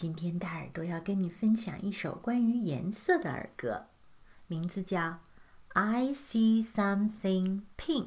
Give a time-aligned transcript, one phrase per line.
[0.00, 3.84] 今天大耳朵要跟你分享一首关于颜色的儿歌，
[4.46, 4.98] 名字叫
[5.74, 8.06] 《I See Something Pink》。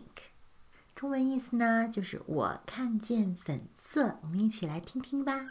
[0.95, 4.17] 中文意思呢，就是我看见粉色。
[4.23, 5.41] 我们一起来听听吧。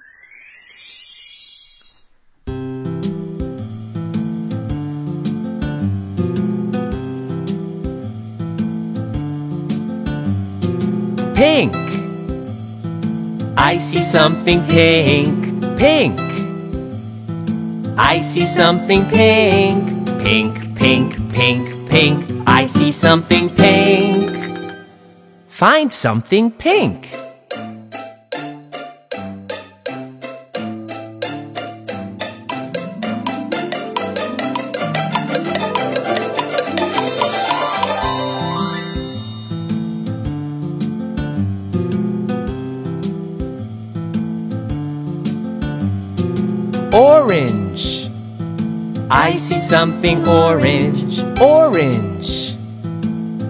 [11.36, 11.72] Pink.
[13.54, 16.18] I see something pink, pink.
[17.98, 22.42] I see something pink, pink, pink, pink, pink.
[22.46, 24.30] I see something pink.
[25.48, 27.21] Find something pink.
[46.94, 48.10] Orange.
[49.10, 52.54] I see something orange, orange.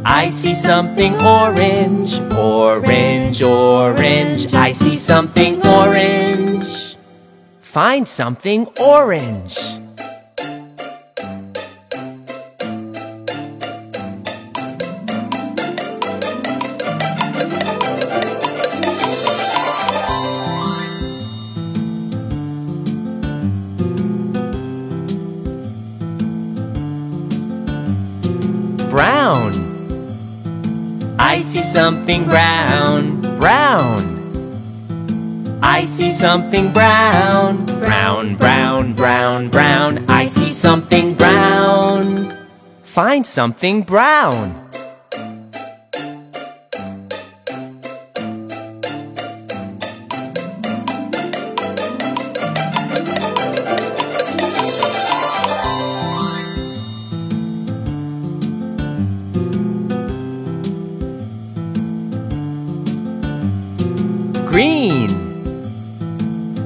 [0.04, 4.54] I see something orange, orange, orange.
[4.54, 6.96] I see something orange.
[7.60, 9.81] Find something orange.
[31.32, 33.98] I see something brown, brown.
[35.62, 40.04] I see something brown, brown, brown, brown, brown.
[40.10, 42.30] I see something brown.
[42.82, 44.61] Find something brown.
[64.52, 65.08] Green.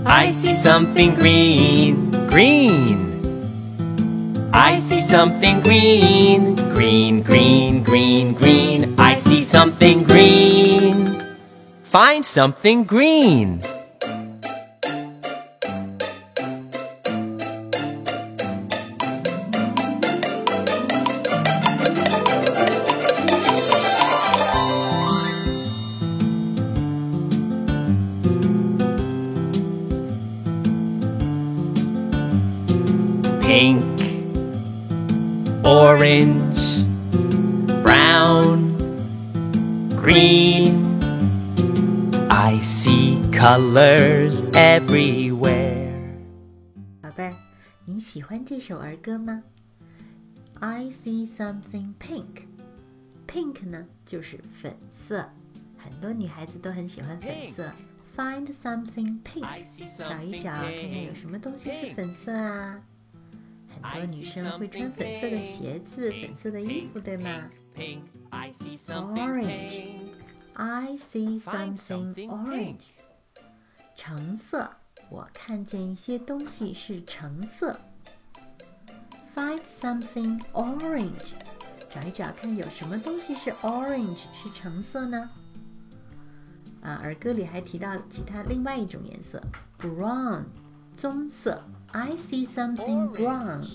[0.05, 3.07] I see something green, green.
[4.53, 8.95] I see something green, green, green, green, green.
[8.99, 11.23] I see something green.
[11.85, 13.63] Find something green.
[33.46, 33.84] pink,
[35.64, 36.84] orange,
[37.84, 38.76] brown,
[39.96, 41.00] green.
[42.30, 45.92] I see colors everywhere.
[47.02, 47.34] 宝贝儿，
[47.86, 49.42] 你喜欢这首儿歌吗？
[50.60, 54.76] I see something pink。Pink 呢，就是粉
[55.08, 55.30] 色，
[55.78, 57.72] 很多女孩子都很喜欢粉色。
[58.16, 62.82] Find something pink， I see 找一 something 找，看看有什么东西是粉色啊？
[63.83, 68.53] 很多女生会穿粉色的鞋子、粉色的衣服，对吗？Orange，I
[70.99, 72.81] see something orange。
[73.95, 74.71] 橙色，
[75.09, 77.79] 我看见一些东西是橙色。
[79.35, 81.35] Find something orange，
[81.91, 85.31] 找一找看有什么东西是 orange 是橙色呢？
[86.83, 89.43] 啊，儿歌里还提到其他另外一种颜色
[89.79, 90.45] ，brown，
[90.97, 91.63] 棕色。
[91.93, 93.69] I see something brown，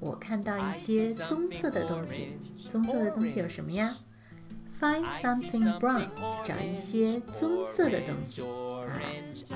[0.00, 2.38] 我看到一些棕色的东西。
[2.70, 3.96] 棕色的东西有什么呀
[4.80, 6.08] ？Find something brown，
[6.44, 8.42] 找一些棕色的东西。
[8.42, 9.00] 啊，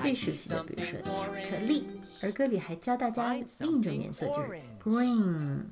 [0.00, 1.86] 最熟悉的，比如说巧克力。
[2.22, 5.62] 儿歌里还教大家另一种颜色，就是 green。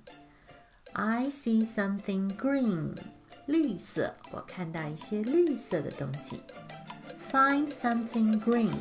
[0.93, 2.97] I see something green，
[3.47, 6.41] 绿色，我看到一些绿色的东西。
[7.31, 8.73] Find something green，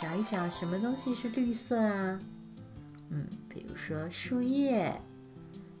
[0.00, 2.18] 找一找什么东西是绿色啊？
[3.10, 4.92] 嗯，比如说树叶、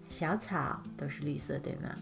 [0.08, 1.92] 小草都是绿色，对吗？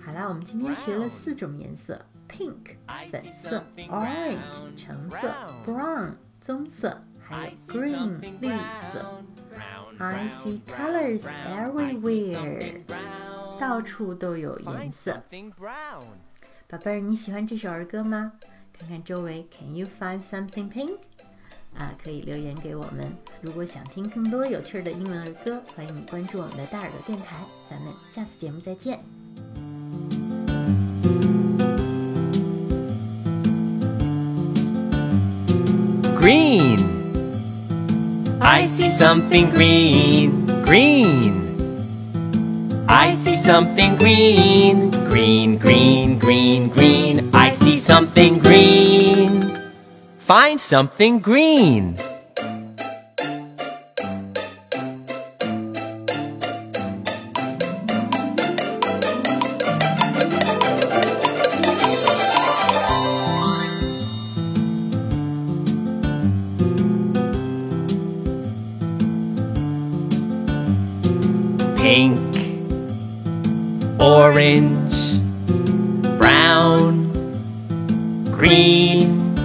[0.00, 2.76] 好啦，我们今天学了四种颜色：pink
[3.10, 5.34] 粉色、orange 橙色、
[5.66, 8.48] brown 棕色，还有 green 绿
[8.92, 9.22] 色。
[9.98, 12.80] I see colors everywhere，
[13.58, 15.22] 到处都有颜色。
[16.66, 18.32] 宝贝儿，你喜欢这首儿歌吗？
[18.80, 20.92] 看看周围，Can you find something pink？
[21.76, 23.12] 啊，可以留言给我们。
[23.42, 27.36] 如果想听更多有趣的英文儿歌，欢迎你关注我们的大耳朵电台。
[27.68, 28.98] 咱们下次节目再见。
[36.18, 36.78] Green.
[38.40, 41.39] I see something green, green.
[43.50, 47.30] Something green, green, green, green, green.
[47.34, 49.56] I see something green.
[50.20, 51.98] Find something green.
[71.76, 72.29] pink,
[74.00, 75.20] orange,
[76.18, 77.12] brown,
[78.32, 79.36] green.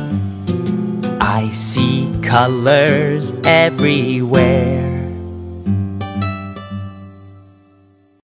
[1.19, 4.74] I see colors everywhere.